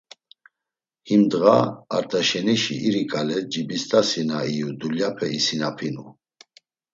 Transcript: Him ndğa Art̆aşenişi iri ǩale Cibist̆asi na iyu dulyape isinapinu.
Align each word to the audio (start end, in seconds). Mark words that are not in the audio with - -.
Him 1.07 1.21
ndğa 1.27 1.57
Art̆aşenişi 1.95 2.75
iri 2.87 3.03
ǩale 3.11 3.37
Cibist̆asi 3.51 4.21
na 4.29 4.37
iyu 4.51 4.69
dulyape 4.79 5.27
isinapinu. 5.37 6.05